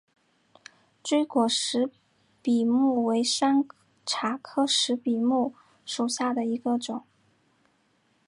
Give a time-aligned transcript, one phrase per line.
[1.03, 1.91] 锥果石
[2.41, 3.63] 笔木为山
[4.03, 5.53] 茶科石笔木
[5.85, 7.03] 属下的一个种。